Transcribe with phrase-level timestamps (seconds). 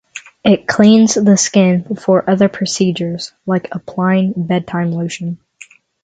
[0.43, 5.37] It cleans the skin before other procedures, like applying bedtime lotion.